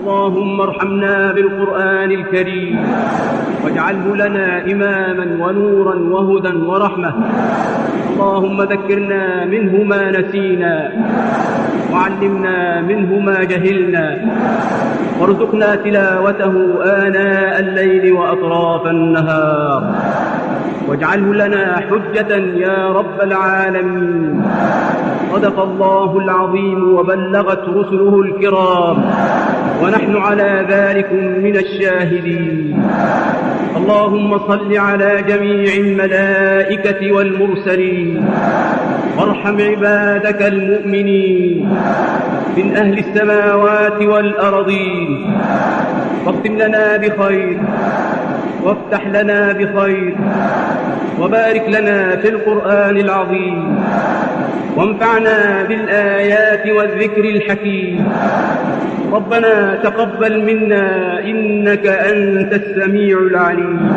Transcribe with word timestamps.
اللهم 0.00 0.60
ارحمنا 0.60 1.32
بالقرآن 1.32 2.10
الكريم. 2.10 2.76
واجعله 3.64 4.06
لنا 4.16 4.46
إماما 4.72 5.26
ونورا 5.44 5.96
وهدى 6.14 6.54
ورحمة. 6.70 7.12
اللهم 8.10 8.62
ذكرنا 8.62 9.44
منه 9.44 9.84
ما 9.84 10.10
نسينا. 10.10 10.74
وعلمنا 11.92 12.80
منه 12.80 13.10
ما 13.18 13.44
جهلنا. 13.44 14.06
وارزقنا 15.20 15.74
تلاوته 15.74 16.54
آناء 16.84 17.60
الليل 17.60 18.12
وأطراف 18.12 18.86
النهار. 18.86 19.82
واجعله 20.88 21.46
لنا 21.46 21.64
حجة 21.76 22.32
يا 22.66 22.78
رب 22.98 23.18
العالمين. 23.22 24.42
صدق 25.32 25.62
الله 25.62 26.18
العظيم 26.24 26.94
وبلغت 26.96 27.64
رسله 27.68 28.20
الكرام. 28.20 28.96
ونحن 29.82 30.16
على 30.16 30.66
ذلك 30.68 31.12
من 31.12 31.56
الشاهدين. 31.56 32.82
اللهم 33.76 34.38
صل 34.38 34.76
على 34.76 35.22
جميع 35.28 35.74
الملائكة 35.76 37.12
والمرسلين. 37.12 38.28
وارحم 39.18 39.60
عبادك 39.60 40.42
المؤمنين. 40.42 41.76
من 42.56 42.76
أهل 42.76 42.98
السماوات 42.98 44.02
والأرضين. 44.02 45.32
واختم 46.26 46.58
لنا 46.58 46.96
بخير. 46.96 47.56
وافتح 48.64 49.06
لنا 49.06 49.52
بخير 49.52 50.14
وبارك 51.20 51.64
لنا 51.68 52.16
في 52.16 52.28
القرآن 52.28 52.96
العظيم 52.96 53.78
وانفعنا 54.76 55.62
بالآيات 55.68 56.66
والذكر 56.70 57.24
الحكيم. 57.24 58.12
ربنا 59.12 59.78
تقبل 59.82 60.44
منا 60.44 61.18
إنك 61.24 61.86
أنت 61.86 62.52
السميع 62.52 63.18
العليم. 63.18 63.92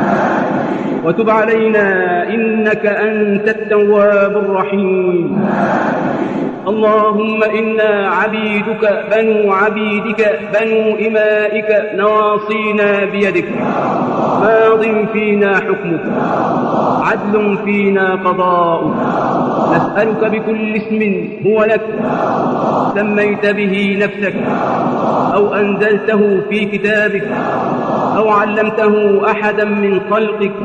وتب 1.04 1.30
علينا 1.30 1.88
إنك 2.30 2.86
أنت 2.86 3.48
التواب 3.48 4.38
الرحيم. 4.38 5.46
اللهم 6.74 7.44
إنا 7.44 7.92
عبيدك 8.18 8.84
بنو 9.12 9.52
عبيدك 9.54 10.22
بنو 10.54 10.82
إمائك 11.08 11.70
نواصينا 11.96 12.90
بيدك. 13.14 13.50
ماض 14.44 14.84
فينا 15.14 15.52
حكمك 15.66 16.06
عدل 17.08 17.58
فينا 17.66 18.08
قضاؤك. 18.26 18.96
نسألك 19.74 20.22
بكل 20.34 20.76
اسم 20.76 21.02
هو 21.46 21.64
لك. 21.64 21.86
سميت 22.96 23.46
به 23.46 23.76
نفسك 24.04 24.36
أو 25.36 25.54
أنزلته 25.54 26.22
في 26.50 26.66
كتابك 26.66 27.28
أو 28.18 28.30
علمته 28.30 28.96
أحدا 29.32 29.66
من 29.66 29.94
خلقك. 30.12 30.58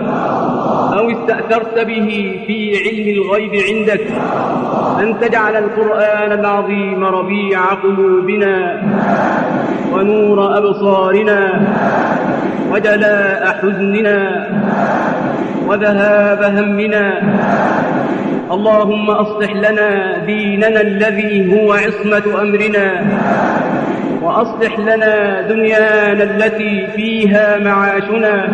أو 0.98 1.10
استأثرت 1.10 1.78
به 1.86 2.40
في 2.46 2.76
علم 2.84 3.08
الغيب 3.16 3.52
عندك 3.68 4.06
أن 5.00 5.20
تجعل 5.20 5.56
القرآن 5.56 6.32
العظيم 6.32 7.04
ربيع 7.04 7.60
قلوبنا 7.64 8.82
ونور 9.92 10.58
أبصارنا 10.58 11.60
وجلاء 12.72 13.58
حزننا 13.62 14.46
وذهاب 15.66 16.42
همنا. 16.42 17.22
اللهم 18.52 19.10
أصلح 19.10 19.52
لنا 19.52 20.18
ديننا 20.26 20.80
الذي 20.80 21.52
هو 21.54 21.72
عصمة 21.72 22.42
أمرنا 22.42 23.06
وأصلح 24.22 24.78
لنا 24.78 25.40
دنيانا 25.48 26.24
التي 26.24 26.86
فيها 26.96 27.58
معاشنا. 27.58 28.48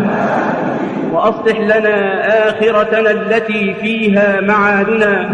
وأصلح 1.15 1.61
لنا 1.61 2.21
آخرتنا 2.49 3.11
التي 3.11 3.75
فيها 3.75 4.41
معادنا 4.41 5.31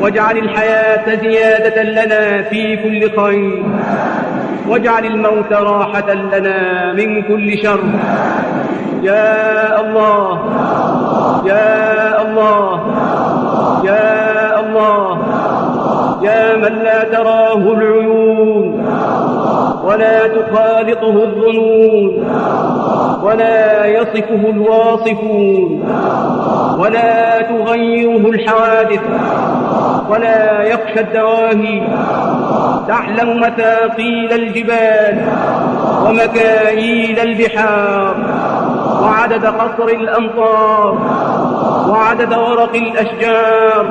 واجعل 0.00 0.38
الحياة 0.38 1.14
زيادة 1.14 1.82
لنا 1.82 2.42
في 2.42 2.76
كل 2.76 3.20
خير 3.20 3.62
واجعل 4.68 5.04
الموت 5.04 5.52
راحة 5.52 6.12
لنا 6.14 6.92
من 6.92 7.22
كل 7.22 7.58
شر 7.58 7.80
يا 9.02 9.80
الله 9.80 10.40
يا 11.46 12.22
الله 12.22 12.80
يا 13.84 14.60
الله 14.60 15.18
يا 16.22 16.56
من 16.56 16.78
لا 16.84 17.04
تراه 17.04 17.56
العيون 17.56 18.86
ولا 19.84 20.26
تخالطه 20.28 21.22
الظنون 21.24 22.24
ولا 23.24 23.86
يصفه 23.86 24.50
الواصفون 24.50 25.82
ولا 26.78 27.42
تغيره 27.42 28.30
الحوادث 28.30 29.00
ولا 30.10 30.62
يخشى 30.62 31.00
الدواهي. 31.00 31.82
تعلم 32.88 33.40
مثاقيل 33.40 34.32
الجبال 34.32 35.22
ومكاييل 36.06 37.18
البحار 37.18 38.16
وعدد 39.02 39.46
قصر 39.46 39.88
الأمطار 39.88 40.98
وعدد 41.88 42.34
ورق 42.34 42.74
الأشجار 42.74 43.86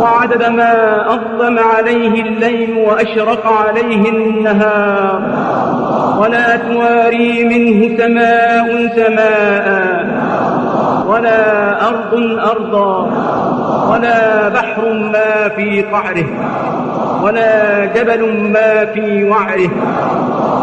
وعدد 0.00 0.44
ما 0.44 1.04
أظلم 1.14 1.58
عليه 1.58 2.22
الليل 2.22 2.78
وأشرق 2.78 3.46
عليه 3.46 4.08
النهار. 4.08 5.22
ولا 6.18 6.56
تواري 6.56 7.44
منه 7.44 7.98
سماء 7.98 8.88
سماء 8.96 10.06
ولا 11.06 11.72
أرض 11.88 12.38
أرضا. 12.50 13.10
ولا 13.92 14.48
بحر 14.48 14.92
ما 14.92 15.48
في 15.56 15.82
قعره. 15.82 16.24
ولا 17.22 17.84
جبل 17.84 18.50
ما 18.52 18.84
في 18.84 19.24
وعره. 19.24 19.70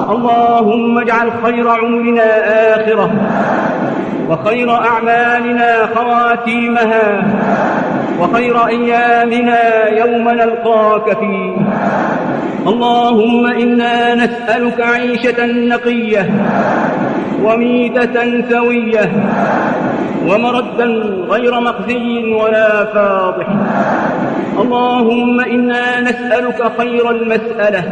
اللهم 0.09 0.99
اجعل 0.99 1.31
خير 1.43 1.69
عمرنا 1.69 2.29
آخرة. 2.75 3.11
وخير 4.29 4.71
أعمالنا 4.75 5.89
خواتيمها. 5.95 7.23
وخير 8.19 8.67
أيامنا 8.67 9.87
يوم 9.87 10.29
نلقاك 10.29 11.17
فيه. 11.19 11.55
اللهم 12.67 13.45
إنا 13.45 14.15
نسألك 14.15 14.81
عيشة 14.81 15.45
نقية 15.45 16.29
وميتة 17.43 18.41
سوية 18.49 19.11
ومردا 20.27 20.85
غير 21.29 21.59
مخزي 21.59 22.33
ولا 22.33 22.85
فاضح. 22.85 23.47
اللهم 24.59 25.39
إنا 25.39 26.01
نسألك 26.01 26.71
خير 26.77 27.11
المسألة 27.11 27.83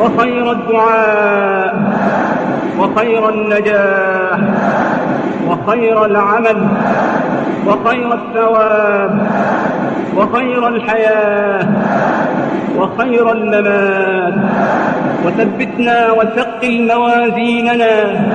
وخير 0.00 0.52
الدعاء 0.52 1.74
وخير 2.78 3.28
النجاح 3.28 4.38
وخير 5.48 6.04
العمل 6.04 6.68
وخير 7.66 8.14
الثواب 8.14 9.26
وخير 10.16 10.68
الحياة 10.68 11.66
وخير 12.78 13.32
الممات 13.32 14.34
وثبتنا 15.24 16.10
وثقل 16.10 16.92
موازيننا. 16.94 18.26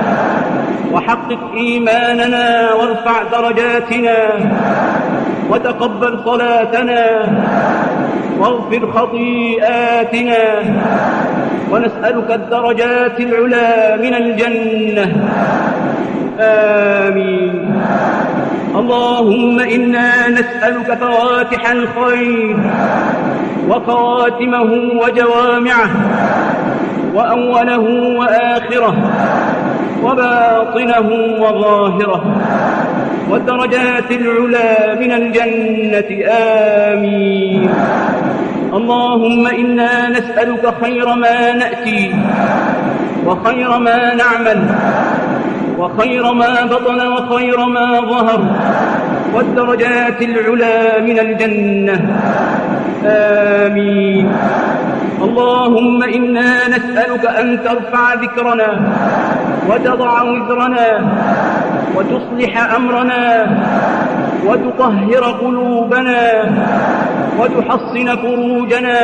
وحقق 0.92 1.38
إيماننا 1.56 2.72
وارفع 2.72 3.22
درجاتنا. 3.32 4.16
وتقبل 5.50 6.20
صلاتنا. 6.24 7.06
واغفر 8.38 8.92
خطيئاتنا. 8.92 10.44
ونسألك 11.70 12.30
الدرجات 12.30 13.20
العلا 13.20 13.96
من 13.96 14.14
الجنة. 14.14 15.12
آمين. 16.40 17.82
اللهم 18.76 19.60
إنا 19.60 20.28
نسألك 20.28 20.98
فواتح 21.00 21.70
الخير. 21.70 22.56
وخواتمه 23.68 24.70
وجوامعه 25.02 25.90
وأوله 27.14 27.86
وآخره 28.18 28.94
وباطنه 30.02 31.08
وظاهره 31.40 32.22
والدرجات 33.30 34.10
العلا 34.10 34.94
من 34.94 35.12
الجنة. 35.12 36.10
آمين. 36.92 37.70
اللهم 38.74 39.46
إنا 39.46 40.08
نسألك 40.08 40.74
خير 40.82 41.14
ما 41.14 41.52
نأتي 41.52 42.14
وخير 43.26 43.78
ما 43.78 44.14
نعمل 44.14 44.60
وخير 45.78 46.32
ما 46.32 46.64
بطن 46.64 47.06
وخير 47.06 47.58
ما 47.66 48.00
ظهر 48.00 48.40
والدرجات 49.34 50.22
العلا 50.22 51.00
من 51.00 51.18
الجنة. 51.18 51.98
آمين. 53.06 54.26
اللهم 55.22 56.02
إنا 56.02 56.68
نسألك 56.68 57.24
أن 57.40 57.58
ترفع 57.64 58.14
ذكرنا 58.14 58.70
وتضع 59.68 60.22
وزرنا 60.22 60.88
وتصلح 61.96 62.74
أمرنا 62.74 63.46
وتطهر 64.46 65.24
قلوبنا 65.40 66.20
وتحصن 67.38 68.16
فروجنا 68.16 69.00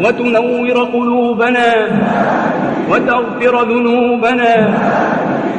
وتنور 0.00 0.78
قلوبنا 0.92 1.68
وتغفر 2.90 3.62
ذنوبنا 3.62 4.68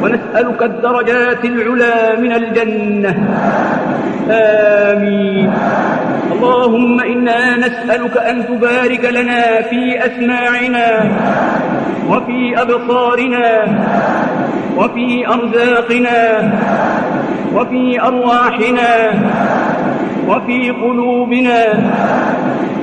ونسألك 0.03 0.63
الدرجات 0.63 1.45
العلا 1.45 2.19
من 2.19 2.31
الجنة. 2.31 3.13
آمين. 4.31 5.51
اللهم 6.43 6.99
إنا 6.99 7.57
نسألك 7.57 8.17
أن 8.17 8.47
تبارك 8.47 9.05
لنا 9.05 9.61
في 9.61 10.05
أسماعنا 10.05 11.05
وفي 12.09 12.61
أبصارنا 12.61 13.65
وفي 14.77 15.27
أرزاقنا 15.27 16.51
وفي 17.55 18.01
أرواحنا 18.01 19.11
وفي 20.27 20.69
قلوبنا 20.71 21.63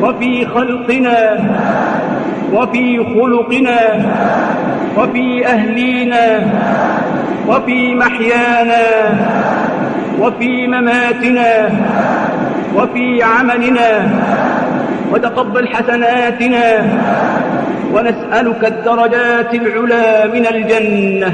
وفي 0.03 0.47
خلقنا 0.47 1.39
وفي 2.53 2.99
خلقنا 3.05 3.81
وفي 4.97 5.47
أهلينا 5.47 6.41
وفي 7.49 7.95
محيانا 7.95 8.87
وفي 10.21 10.67
مماتنا 10.67 11.71
وفي 12.77 13.23
عملنا 13.23 14.09
وتقبل 15.13 15.69
حسناتنا 15.69 16.87
ونسألك 17.93 18.65
الدرجات 18.65 19.55
العلا 19.55 20.27
من 20.27 20.47
الجنة. 20.47 21.31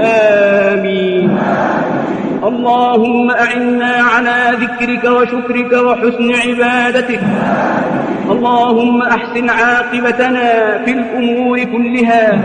آمين. 0.00 1.38
اللهم 2.44 3.30
أعنا 3.30 3.92
على 4.14 4.56
ذكرك 4.60 5.04
وشكرك 5.04 5.72
وحسن 5.72 6.30
عبادتك. 6.48 7.20
اللهم 8.30 9.02
أحسن 9.02 9.50
عاقبتنا 9.50 10.78
في 10.84 10.90
الأمور 10.90 11.64
كلها 11.64 12.38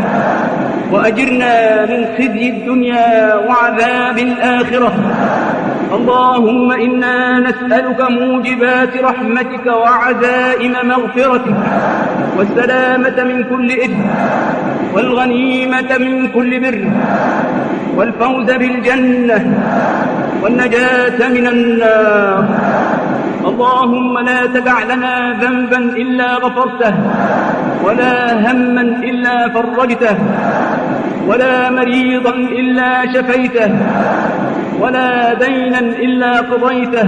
وأجرنا 0.92 1.86
من 1.86 2.06
خزي 2.18 2.50
الدنيا 2.50 3.36
وعذاب 3.36 4.18
الآخرة. 4.18 4.94
اللهم 5.98 6.72
إنا 6.72 7.18
نسألك 7.48 8.00
موجبات 8.20 8.94
رحمتك 9.10 9.66
وعزائم 9.82 10.74
مغفرتك 10.92 11.58
والسلامة 12.38 13.18
من 13.30 13.38
كل 13.52 13.70
إثم 13.86 14.02
والغنيمة 14.94 15.92
من 16.06 16.14
كل 16.36 16.52
بر 16.64 16.80
والفوز 17.98 18.50
بالجنة 18.62 19.40
والنجاة 20.42 21.20
من 21.36 21.46
النار 21.48 22.44
اللهم 23.50 24.14
لا 24.30 24.40
تدع 24.56 24.78
لنا 24.92 25.16
ذنبا 25.42 25.78
إلا 25.78 26.30
غفرته 26.44 26.94
ولا 27.86 28.16
هما 28.46 28.82
إلا 28.82 29.50
فرجته 29.56 30.18
ولا 31.28 31.70
مريضا 31.70 32.34
إلا 32.60 32.90
شفيته 33.14 33.72
ولا 34.84 35.34
دينا 35.34 35.80
إلا 35.80 36.32
قضيته 36.52 37.08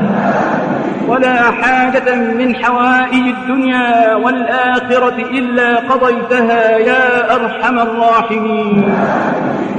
ولا 1.08 1.38
حاجة 1.52 2.16
من 2.16 2.56
حوائج 2.56 3.26
الدنيا 3.36 4.16
والآخرة 4.16 5.18
إلا 5.40 5.76
قضيتها 5.76 6.78
يا 6.78 7.36
أرحم 7.36 7.80
الراحمين. 7.80 8.84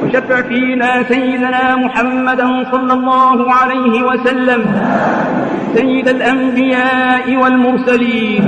وشفع 0.02 0.42
فينا 0.42 1.02
سيدنا 1.08 1.76
محمدا 1.76 2.48
صلى 2.72 2.92
الله 2.92 3.52
عليه 3.52 4.02
وسلم 4.02 4.60
سيد 5.74 6.08
الأنبياء 6.08 7.36
والمرسلين. 7.36 8.44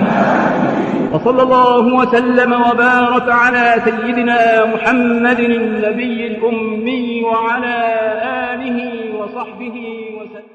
وصلى 1.12 1.42
الله 1.42 1.94
وسلم 2.00 2.52
وبارك 2.52 3.26
على 3.42 3.66
سيدنا 3.84 4.40
محمد 4.74 5.40
النبي 5.40 6.26
الأمي 6.26 7.22
وعلى 7.24 7.76
آله 8.52 8.78
وصحبه 9.18 9.76
وسلم. 10.18 10.47